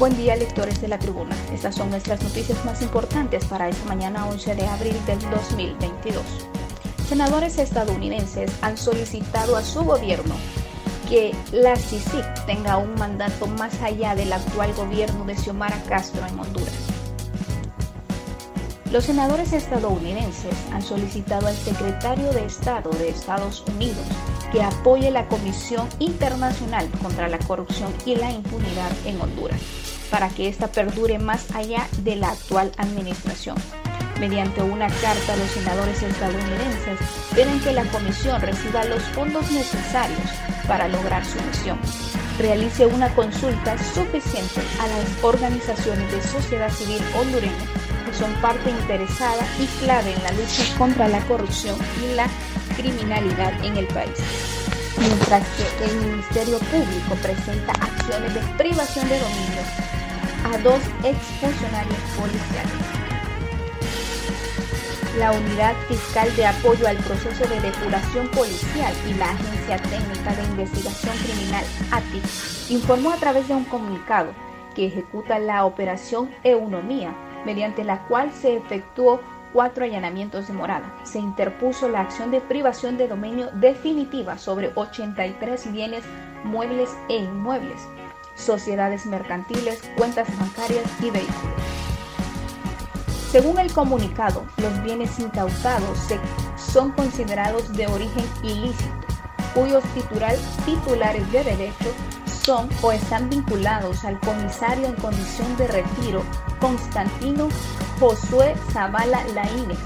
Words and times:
Buen 0.00 0.16
día 0.16 0.34
lectores 0.34 0.80
de 0.80 0.88
la 0.88 0.98
tribuna. 0.98 1.36
Estas 1.52 1.74
son 1.74 1.90
nuestras 1.90 2.22
noticias 2.22 2.64
más 2.64 2.80
importantes 2.80 3.44
para 3.44 3.68
esta 3.68 3.84
mañana 3.84 4.26
11 4.28 4.54
de 4.54 4.66
abril 4.66 4.96
del 5.04 5.20
2022. 5.28 6.24
Senadores 7.06 7.58
estadounidenses 7.58 8.50
han 8.62 8.78
solicitado 8.78 9.58
a 9.58 9.62
su 9.62 9.84
gobierno 9.84 10.36
que 11.06 11.34
la 11.52 11.76
CICIG 11.76 12.46
tenga 12.46 12.78
un 12.78 12.94
mandato 12.94 13.46
más 13.46 13.78
allá 13.82 14.14
del 14.14 14.32
actual 14.32 14.72
gobierno 14.72 15.26
de 15.26 15.36
Xiomara 15.36 15.76
Castro 15.86 16.26
en 16.26 16.38
Honduras. 16.38 16.72
Los 18.90 19.04
senadores 19.04 19.52
estadounidenses 19.52 20.56
han 20.72 20.80
solicitado 20.80 21.46
al 21.46 21.54
secretario 21.54 22.32
de 22.32 22.46
Estado 22.46 22.88
de 22.90 23.10
Estados 23.10 23.62
Unidos 23.68 24.06
que 24.50 24.62
apoye 24.62 25.10
la 25.10 25.28
Comisión 25.28 25.88
Internacional 26.00 26.88
contra 27.02 27.28
la 27.28 27.38
Corrupción 27.38 27.92
y 28.04 28.16
la 28.16 28.32
Impunidad 28.32 28.90
en 29.04 29.20
Honduras, 29.20 29.60
para 30.10 30.28
que 30.28 30.48
ésta 30.48 30.68
perdure 30.68 31.18
más 31.18 31.50
allá 31.54 31.86
de 32.02 32.16
la 32.16 32.30
actual 32.30 32.72
administración. 32.76 33.56
Mediante 34.18 34.62
una 34.62 34.88
carta, 34.88 35.36
los 35.36 35.50
senadores 35.50 36.02
estadounidenses 36.02 36.98
piden 37.34 37.58
que 37.60 37.72
la 37.72 37.84
Comisión 37.84 38.40
reciba 38.40 38.84
los 38.84 39.02
fondos 39.14 39.50
necesarios 39.50 40.28
para 40.68 40.88
lograr 40.88 41.24
su 41.24 41.40
misión, 41.40 41.78
realice 42.38 42.84
una 42.86 43.08
consulta 43.14 43.78
suficiente 43.78 44.60
a 44.78 44.86
las 44.88 45.24
organizaciones 45.24 46.12
de 46.12 46.22
sociedad 46.22 46.70
civil 46.70 47.02
hondureña 47.18 47.64
que 48.04 48.12
son 48.14 48.32
parte 48.42 48.70
interesada 48.70 49.42
y 49.58 49.66
clave 49.82 50.12
en 50.12 50.22
la 50.22 50.32
lucha 50.32 50.64
contra 50.76 51.08
la 51.08 51.20
corrupción 51.26 51.76
y 52.04 52.14
la 52.14 52.26
criminalidad 52.76 53.52
en 53.64 53.76
el 53.76 53.86
país. 53.86 54.18
Mientras 54.98 55.46
que 55.56 55.84
el 55.86 55.96
Ministerio 55.96 56.58
Público 56.58 57.14
presenta 57.22 57.72
acciones 57.72 58.34
de 58.34 58.40
privación 58.58 59.08
de 59.08 59.18
dominio 59.18 59.89
a 60.44 60.58
dos 60.58 60.80
exfuncionarios 61.04 61.98
policiales. 62.18 62.72
La 65.18 65.32
Unidad 65.32 65.74
Fiscal 65.88 66.34
de 66.36 66.46
Apoyo 66.46 66.86
al 66.86 66.96
Proceso 66.98 67.46
de 67.48 67.60
Depuración 67.60 68.28
Policial 68.28 68.94
y 69.08 69.14
la 69.14 69.30
Agencia 69.30 69.76
Técnica 69.78 70.34
de 70.34 70.44
Investigación 70.44 71.16
Criminal, 71.18 71.64
ATIC, 71.90 72.70
informó 72.70 73.10
a 73.10 73.16
través 73.16 73.48
de 73.48 73.54
un 73.54 73.64
comunicado 73.64 74.32
que 74.74 74.86
ejecuta 74.86 75.38
la 75.38 75.64
operación 75.64 76.30
Eunomía, 76.44 77.12
mediante 77.44 77.84
la 77.84 78.06
cual 78.06 78.32
se 78.32 78.56
efectuó 78.56 79.20
cuatro 79.52 79.84
allanamientos 79.84 80.46
de 80.46 80.54
morada. 80.54 80.94
Se 81.02 81.18
interpuso 81.18 81.88
la 81.88 82.00
acción 82.00 82.30
de 82.30 82.40
privación 82.40 82.96
de 82.96 83.08
dominio 83.08 83.50
definitiva 83.54 84.38
sobre 84.38 84.70
83 84.74 85.72
bienes 85.72 86.04
muebles 86.44 86.96
e 87.08 87.16
inmuebles, 87.16 87.80
sociedades 88.40 89.06
mercantiles, 89.06 89.80
cuentas 89.96 90.28
bancarias 90.38 90.84
y 91.00 91.10
vehículos. 91.10 91.80
Según 93.30 93.60
el 93.60 93.72
comunicado, 93.72 94.44
los 94.56 94.82
bienes 94.82 95.18
incautados 95.20 95.98
son 96.56 96.90
considerados 96.92 97.72
de 97.72 97.86
origen 97.86 98.24
ilícito, 98.42 98.90
cuyos 99.54 99.84
titulares 100.64 101.32
de 101.32 101.44
derecho 101.44 101.94
son 102.44 102.68
o 102.82 102.90
están 102.90 103.28
vinculados 103.30 104.04
al 104.04 104.18
comisario 104.20 104.86
en 104.86 104.94
condición 104.94 105.56
de 105.56 105.68
retiro 105.68 106.22
Constantino 106.60 107.48
Josué 108.00 108.54
Zavala 108.72 109.24
Laínez 109.34 109.78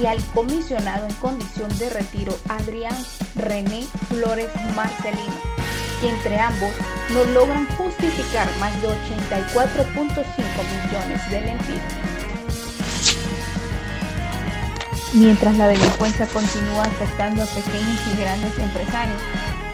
y 0.00 0.06
al 0.06 0.22
comisionado 0.26 1.06
en 1.06 1.14
condición 1.14 1.76
de 1.78 1.90
retiro 1.90 2.32
Adrián 2.48 2.96
René 3.34 3.86
Flores 4.08 4.50
Marcelino, 4.76 5.34
y 6.02 6.08
entre 6.08 6.38
ambos 6.38 6.70
no 7.10 7.24
logran 7.24 7.66
justificar 7.76 8.48
más 8.58 8.72
de 8.80 8.88
84.5 8.88 10.24
millones 10.84 11.30
de 11.30 11.40
lempiras. 11.40 12.10
Mientras 15.12 15.56
la 15.56 15.66
delincuencia 15.66 16.26
continúa 16.26 16.84
afectando 16.84 17.42
a 17.42 17.46
pequeños 17.46 18.00
y 18.12 18.20
grandes 18.20 18.56
empresarios, 18.58 19.20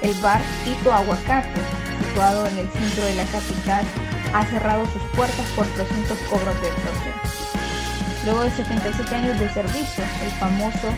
el 0.00 0.14
bar 0.22 0.40
Tito 0.64 0.92
Aguacate, 0.92 1.60
situado 1.98 2.46
en 2.46 2.58
el 2.58 2.68
centro 2.70 3.04
de 3.04 3.14
la 3.16 3.24
capital, 3.24 3.84
ha 4.32 4.46
cerrado 4.46 4.84
sus 4.86 5.02
puertas 5.14 5.46
por 5.54 5.66
presuntos 5.68 6.18
cobros 6.30 6.60
de 6.62 6.68
extorsión. 6.68 7.25
Luego 8.26 8.42
de 8.42 8.50
77 8.50 9.14
años 9.14 9.38
de 9.38 9.48
servicio, 9.50 10.02
el 10.24 10.30
famoso 10.32 10.88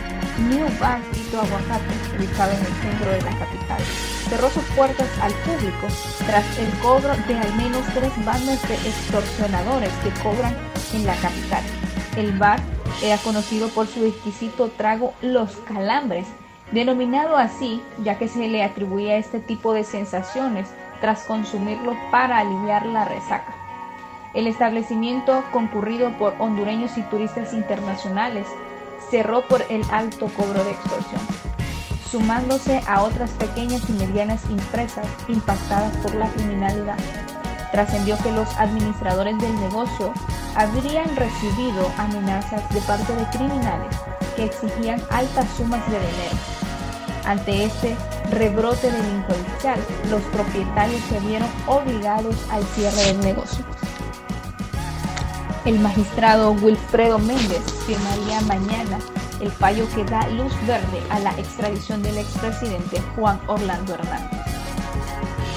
New 0.49 0.65
Bar 0.79 0.99
Aguacate, 1.29 2.17
ubicado 2.17 2.51
en 2.53 2.59
el 2.59 2.73
centro 2.81 3.11
de 3.11 3.21
la 3.21 3.37
capital, 3.37 3.79
cerró 4.27 4.49
sus 4.49 4.63
puertas 4.75 5.07
al 5.21 5.31
público 5.33 5.85
tras 6.25 6.57
el 6.57 6.67
cobro 6.79 7.13
de 7.27 7.37
al 7.37 7.55
menos 7.55 7.85
tres 7.93 8.11
bandas 8.25 8.67
de 8.67 8.73
extorsionadores 8.73 9.91
que 10.03 10.09
cobran 10.23 10.57
en 10.95 11.05
la 11.05 11.13
capital. 11.17 11.63
El 12.17 12.35
bar 12.39 12.59
era 13.03 13.17
conocido 13.17 13.69
por 13.69 13.85
su 13.85 14.03
exquisito 14.05 14.71
trago 14.75 15.13
Los 15.21 15.55
Calambres, 15.67 16.25
denominado 16.71 17.37
así 17.37 17.79
ya 18.03 18.17
que 18.17 18.27
se 18.27 18.47
le 18.47 18.63
atribuía 18.63 19.17
este 19.17 19.39
tipo 19.39 19.73
de 19.73 19.83
sensaciones 19.83 20.67
tras 20.99 21.25
consumirlo 21.25 21.95
para 22.09 22.39
aliviar 22.39 22.87
la 22.87 23.05
resaca. 23.05 23.58
El 24.33 24.45
establecimiento, 24.45 25.43
concurrido 25.51 26.11
por 26.17 26.35
hondureños 26.37 26.97
y 26.97 27.01
turistas 27.03 27.51
internacionales, 27.53 28.45
cerró 29.09 29.47
por 29.47 29.63
el 29.69 29.81
alto 29.91 30.27
cobro 30.27 30.63
de 30.63 30.71
extorsión, 30.71 31.21
sumándose 32.11 32.81
a 32.87 33.01
otras 33.01 33.31
pequeñas 33.31 33.89
y 33.89 33.93
medianas 33.93 34.43
empresas 34.45 35.07
impactadas 35.27 35.95
por 35.97 36.13
la 36.13 36.29
criminalidad. 36.29 36.97
Trascendió 37.71 38.17
que 38.19 38.31
los 38.31 38.47
administradores 38.57 39.37
del 39.39 39.59
negocio 39.61 40.13
habrían 40.55 41.15
recibido 41.15 41.91
amenazas 41.97 42.67
de 42.71 42.81
parte 42.81 43.15
de 43.15 43.25
criminales 43.29 43.95
que 44.35 44.45
exigían 44.45 45.01
altas 45.09 45.47
sumas 45.57 45.83
de 45.89 45.97
dinero. 45.97 46.37
Ante 47.25 47.63
este 47.63 47.95
rebrote 48.31 48.91
delincuencial, 48.91 49.79
los 50.09 50.21
propietarios 50.23 51.01
se 51.09 51.19
vieron 51.19 51.49
obligados 51.67 52.35
al 52.51 52.63
cierre 52.63 53.05
del 53.05 53.19
negocio. 53.21 53.65
El 55.65 55.79
magistrado 55.79 56.51
Wilfredo 56.53 57.19
Méndez 57.19 57.61
firmaría 57.85 58.39
mañana 58.41 58.97
el 59.41 59.51
fallo 59.51 59.85
que 59.93 60.05
da 60.05 60.27
luz 60.29 60.53
verde 60.65 61.01
a 61.09 61.19
la 61.19 61.31
extradición 61.31 62.01
del 62.01 62.17
expresidente 62.17 63.01
Juan 63.15 63.39
Orlando 63.47 63.93
Hernández. 63.93 64.39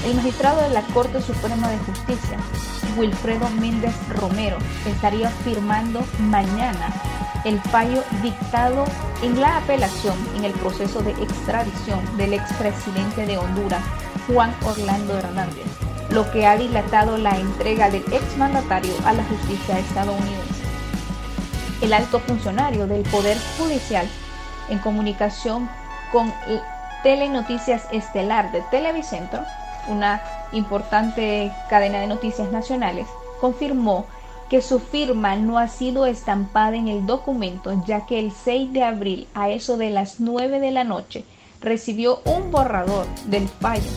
El 0.05 0.15
magistrado 0.15 0.61
de 0.61 0.69
la 0.71 0.81
Corte 0.87 1.21
Suprema 1.21 1.69
de 1.69 1.77
Justicia, 1.79 2.37
Wilfredo 2.97 3.49
Méndez 3.51 3.93
Romero, 4.09 4.57
estaría 4.85 5.29
firmando 5.29 6.03
mañana 6.19 6.93
el 7.45 7.59
fallo 7.61 8.03
dictado 8.21 8.85
en 9.21 9.39
la 9.39 9.57
apelación 9.57 10.15
en 10.35 10.43
el 10.43 10.51
proceso 10.53 11.01
de 11.01 11.11
extradición 11.11 12.17
del 12.17 12.33
expresidente 12.33 13.25
de 13.25 13.37
Honduras, 13.37 13.83
Juan 14.27 14.53
Orlando 14.65 15.17
Hernández, 15.17 15.65
lo 16.13 16.29
que 16.29 16.45
ha 16.45 16.55
dilatado 16.57 17.17
la 17.17 17.31
entrega 17.39 17.89
del 17.89 18.03
exmandatario 18.13 18.93
a 19.03 19.13
la 19.13 19.23
justicia 19.23 19.79
estadounidense. 19.79 20.63
El 21.81 21.91
alto 21.91 22.19
funcionario 22.19 22.85
del 22.85 23.01
Poder 23.01 23.35
Judicial, 23.57 24.07
en 24.69 24.77
comunicación 24.77 25.67
con 26.11 26.31
Telenoticias 27.01 27.87
Estelar 27.91 28.51
de 28.51 28.61
Televicentro, 28.69 29.41
una 29.87 30.21
importante 30.51 31.51
cadena 31.67 31.99
de 31.99 32.07
noticias 32.07 32.51
nacionales, 32.51 33.07
confirmó 33.41 34.05
que 34.49 34.61
su 34.61 34.79
firma 34.79 35.35
no 35.35 35.57
ha 35.57 35.67
sido 35.67 36.05
estampada 36.05 36.75
en 36.75 36.89
el 36.89 37.07
documento, 37.07 37.73
ya 37.87 38.05
que 38.05 38.19
el 38.19 38.31
6 38.31 38.71
de 38.71 38.83
abril, 38.83 39.27
a 39.33 39.49
eso 39.49 39.77
de 39.77 39.89
las 39.89 40.19
9 40.19 40.59
de 40.59 40.71
la 40.71 40.83
noche, 40.83 41.25
recibió 41.59 42.21
un 42.25 42.51
borrador 42.51 43.07
del 43.25 43.47
fallo 43.47 43.89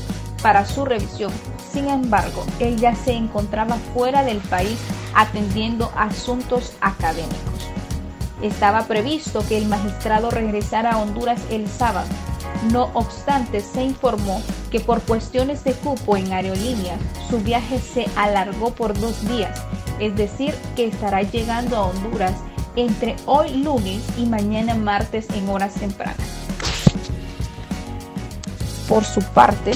para 0.42 0.64
su 0.64 0.86
revisión. 0.86 1.32
Sin 1.76 1.90
embargo, 1.90 2.42
él 2.58 2.80
se 3.04 3.12
encontraba 3.12 3.76
fuera 3.92 4.24
del 4.24 4.38
país 4.38 4.78
atendiendo 5.14 5.92
asuntos 5.94 6.72
académicos. 6.80 7.68
Estaba 8.40 8.86
previsto 8.86 9.44
que 9.46 9.58
el 9.58 9.66
magistrado 9.66 10.30
regresara 10.30 10.92
a 10.92 10.96
Honduras 10.96 11.38
el 11.50 11.68
sábado. 11.68 12.08
No 12.72 12.84
obstante, 12.94 13.60
se 13.60 13.82
informó 13.82 14.42
que 14.70 14.80
por 14.80 15.02
cuestiones 15.02 15.64
de 15.64 15.74
cupo 15.74 16.16
en 16.16 16.32
aerolínea, 16.32 16.96
su 17.28 17.40
viaje 17.40 17.78
se 17.78 18.06
alargó 18.16 18.70
por 18.70 18.98
dos 18.98 19.28
días 19.28 19.60
es 20.00 20.16
decir, 20.16 20.54
que 20.74 20.86
estará 20.86 21.20
llegando 21.20 21.76
a 21.76 21.82
Honduras 21.82 22.34
entre 22.74 23.16
hoy 23.26 23.50
lunes 23.62 24.02
y 24.16 24.24
mañana 24.24 24.74
martes 24.74 25.26
en 25.34 25.46
horas 25.50 25.74
tempranas. 25.74 26.16
Por 28.88 29.04
su 29.04 29.20
parte, 29.20 29.72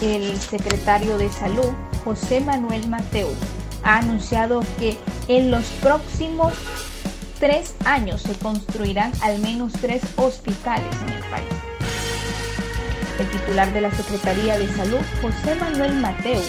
el 0.00 0.38
secretario 0.40 1.18
de 1.18 1.28
Salud, 1.28 1.72
José 2.04 2.40
Manuel 2.40 2.88
Mateo, 2.88 3.28
ha 3.82 3.98
anunciado 3.98 4.62
que 4.78 4.96
en 5.28 5.50
los 5.50 5.64
próximos 5.80 6.54
tres 7.38 7.74
años 7.84 8.22
se 8.22 8.34
construirán 8.34 9.12
al 9.22 9.38
menos 9.38 9.72
tres 9.80 10.02
hospitales 10.16 10.94
en 11.06 11.14
el 11.14 11.22
país. 11.30 11.48
El 13.18 13.28
titular 13.30 13.72
de 13.72 13.80
la 13.80 13.90
Secretaría 13.90 14.58
de 14.58 14.68
Salud, 14.74 15.00
José 15.20 15.54
Manuel 15.56 15.94
Mateo, 15.94 16.40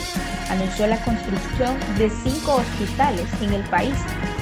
anunció 0.50 0.86
la 0.88 1.04
construcción 1.04 1.75
de 1.98 2.10
cinco 2.24 2.56
hospitales 2.56 3.25
en 3.42 3.54
el 3.54 3.63
país 3.69 3.96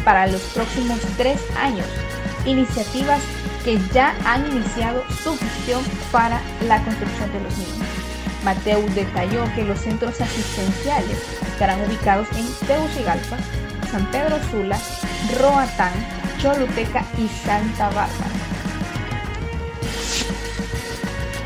para 0.04 0.28
los 0.28 0.42
próximos 0.54 1.00
tres 1.16 1.40
años, 1.58 1.86
iniciativas 2.46 3.22
que 3.64 3.80
ya 3.94 4.16
han 4.26 4.46
iniciado 4.52 5.04
su 5.24 5.38
gestión 5.38 5.84
para 6.12 6.42
la 6.68 6.84
construcción 6.84 7.32
de 7.32 7.42
los 7.42 7.58
mismos. 7.58 7.88
Mateo 8.44 8.82
detalló 8.96 9.44
que 9.56 9.64
los 9.64 9.80
centros 9.80 10.20
asistenciales 10.22 11.18
estarán 11.48 11.82
ubicados 11.82 12.28
en 12.36 12.46
Tegucigalpa, 12.68 13.38
San 13.92 14.10
Pedro 14.12 14.38
Sula, 14.52 14.80
Roatán, 15.40 15.94
Choluteca 16.40 17.04
y 17.18 17.28
Santa 17.28 17.88
Bárbara. 17.88 18.32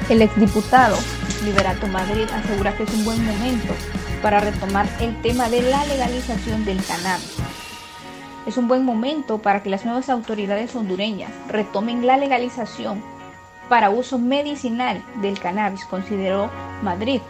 El 0.10 0.22
exdiputado 0.22 0.98
Liberato 1.44 1.88
Madrid 1.88 2.28
asegura 2.34 2.76
que 2.76 2.84
es 2.84 2.94
un 2.94 3.06
buen 3.06 3.26
momento 3.26 3.74
para 4.22 4.40
retomar 4.40 4.88
el 5.00 5.20
tema 5.22 5.50
de 5.50 5.62
la 5.62 5.86
legalización 5.86 6.66
del 6.66 6.84
cannabis. 6.84 7.38
Es 8.46 8.58
un 8.58 8.68
buen 8.68 8.84
momento 8.84 9.38
para 9.38 9.64
que 9.64 9.70
las 9.70 9.86
nuevas 9.86 10.10
autoridades 10.10 10.76
hondureñas 10.76 11.32
retomen 11.48 12.06
la 12.06 12.18
legalización 12.18 13.04
para 13.72 13.90
uso 13.90 14.20
medicinal 14.20 15.02
del 15.22 15.40
cannabis, 15.40 15.86
consideró 15.86 16.50
Madrid, 16.84 17.22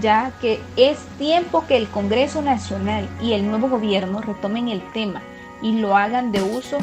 ya 0.00 0.30
que 0.40 0.60
es 0.76 0.96
tiempo 1.18 1.66
que 1.66 1.76
el 1.76 1.88
Congreso 1.88 2.40
Nacional 2.40 3.08
y 3.20 3.32
el 3.32 3.44
nuevo 3.44 3.68
gobierno 3.68 4.20
retomen 4.20 4.68
el 4.68 4.80
tema 4.92 5.22
y 5.60 5.72
lo 5.72 5.96
hagan 5.96 6.30
de 6.30 6.40
uso 6.40 6.78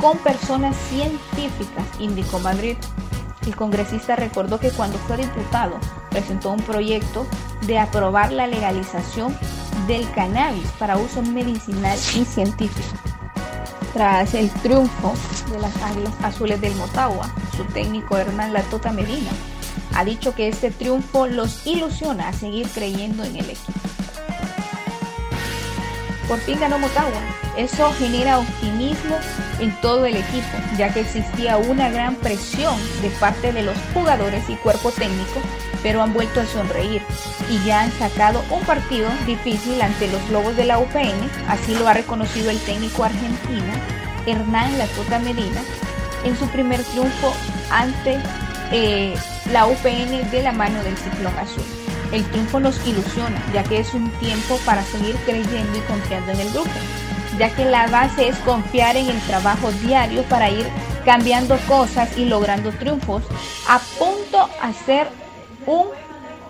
con 0.00 0.16
personas 0.18 0.76
científicas, 0.76 1.84
indicó 1.98 2.38
Madrid. 2.38 2.76
El 3.44 3.56
congresista 3.56 4.14
recordó 4.14 4.60
que 4.60 4.70
cuando 4.70 4.96
fue 4.98 5.16
diputado 5.16 5.80
presentó 6.10 6.52
un 6.52 6.62
proyecto 6.62 7.26
de 7.66 7.80
aprobar 7.80 8.30
la 8.30 8.46
legalización 8.46 9.36
del 9.88 10.08
cannabis 10.12 10.70
para 10.78 10.98
uso 10.98 11.20
medicinal 11.20 11.98
y 12.14 12.24
científico. 12.24 13.09
Tras 13.92 14.34
el 14.34 14.50
triunfo 14.50 15.14
de 15.50 15.58
las 15.58 15.76
Águilas 15.82 16.14
Azules 16.22 16.60
del 16.60 16.74
Motagua, 16.76 17.28
su 17.56 17.64
técnico 17.64 18.16
Hernán 18.16 18.52
Latota 18.52 18.92
Medina 18.92 19.30
ha 19.96 20.04
dicho 20.04 20.34
que 20.34 20.48
este 20.48 20.70
triunfo 20.70 21.26
los 21.26 21.66
ilusiona 21.66 22.28
a 22.28 22.32
seguir 22.32 22.68
creyendo 22.68 23.24
en 23.24 23.36
el 23.36 23.50
equipo. 23.50 23.80
Por 26.28 26.38
fin 26.38 26.60
ganó 26.60 26.78
Motagua. 26.78 27.20
Eso 27.56 27.92
genera 27.94 28.38
optimismo 28.38 29.16
en 29.58 29.74
todo 29.80 30.06
el 30.06 30.16
equipo, 30.16 30.56
ya 30.78 30.94
que 30.94 31.00
existía 31.00 31.56
una 31.56 31.90
gran 31.90 32.14
presión 32.14 32.76
de 33.02 33.10
parte 33.10 33.52
de 33.52 33.64
los 33.64 33.76
jugadores 33.92 34.48
y 34.48 34.54
cuerpo 34.54 34.92
técnico, 34.92 35.40
pero 35.82 36.00
han 36.00 36.12
vuelto 36.12 36.40
a 36.40 36.46
sonreír 36.46 37.02
y 37.50 37.62
ya 37.64 37.82
han 37.82 37.92
sacado 37.92 38.42
un 38.50 38.60
partido 38.60 39.08
difícil 39.26 39.82
ante 39.82 40.08
los 40.08 40.30
Lobos 40.30 40.56
de 40.56 40.64
la 40.64 40.78
UPN, 40.78 41.28
así 41.48 41.74
lo 41.74 41.88
ha 41.88 41.92
reconocido 41.92 42.50
el 42.50 42.58
técnico 42.60 43.04
argentino 43.04 43.72
Hernán 44.26 44.78
Latota 44.78 45.18
Medina 45.18 45.60
en 46.24 46.38
su 46.38 46.46
primer 46.48 46.82
triunfo 46.84 47.34
ante 47.70 48.18
eh, 48.70 49.14
la 49.52 49.66
UPN 49.66 50.30
de 50.30 50.42
la 50.42 50.52
mano 50.52 50.82
del 50.84 50.96
Ciclón 50.96 51.36
Azul. 51.38 51.64
El 52.12 52.24
triunfo 52.24 52.60
nos 52.60 52.86
ilusiona, 52.86 53.42
ya 53.52 53.64
que 53.64 53.80
es 53.80 53.94
un 53.94 54.10
tiempo 54.18 54.58
para 54.64 54.82
seguir 54.82 55.16
creyendo 55.24 55.78
y 55.78 55.80
confiando 55.82 56.32
en 56.32 56.40
el 56.40 56.50
grupo, 56.50 56.70
ya 57.38 57.50
que 57.50 57.64
la 57.64 57.86
base 57.88 58.28
es 58.28 58.36
confiar 58.38 58.96
en 58.96 59.08
el 59.08 59.20
trabajo 59.22 59.72
diario 59.72 60.22
para 60.24 60.50
ir 60.50 60.66
cambiando 61.04 61.56
cosas 61.66 62.16
y 62.16 62.26
logrando 62.26 62.70
triunfos, 62.72 63.22
a 63.68 63.78
punto 63.98 64.48
a 64.60 64.72
ser 64.72 65.08
un 65.66 65.86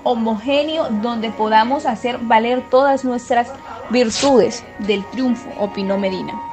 homogéneo 0.05 0.89
donde 1.03 1.31
podamos 1.31 1.87
hacer 1.87 2.19
valer 2.23 2.63
todas 2.71 3.05
nuestras 3.05 3.49
virtudes 3.91 4.65
del 4.79 5.05
triunfo, 5.07 5.51
opinó 5.59 5.99
Medina. 5.99 6.50